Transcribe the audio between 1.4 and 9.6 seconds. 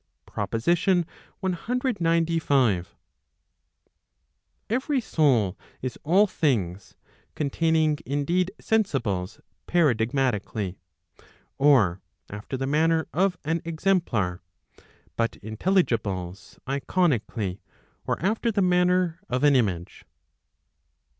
CXCV. Every soul is all things, containing indeed sensibles